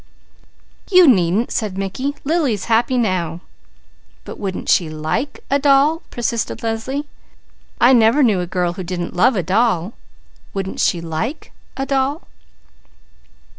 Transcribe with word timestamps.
"You 0.91 1.07
needn't!" 1.07 1.51
said 1.51 1.77
Mickey. 1.77 2.15
"Lily 2.23 2.53
is 2.53 2.65
happy 2.65 2.97
now." 2.97 3.39
"But 4.25 4.39
wouldn't 4.39 4.67
she 4.67 4.89
like 4.89 5.43
a 5.51 5.59
doll?" 5.59 6.01
persisted 6.09 6.63
Leslie. 6.63 7.05
"I 7.79 7.93
never 7.93 8.23
knew 8.23 8.39
a 8.39 8.47
girl 8.47 8.73
who 8.73 8.83
didn't 8.83 9.15
love 9.15 9.35
a 9.35 9.43
doll. 9.43 9.93
Wouldn't 10.55 10.79
she 10.79 11.01
like 11.01 11.51
a 11.77 11.85
doll?" 11.85 12.27